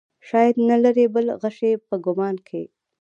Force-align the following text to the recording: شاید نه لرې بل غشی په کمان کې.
شاید 0.27 0.55
نه 0.69 0.75
لرې 0.83 1.05
بل 1.15 1.25
غشی 1.41 1.73
په 1.87 1.95
کمان 2.05 2.35
کې. 2.47 2.63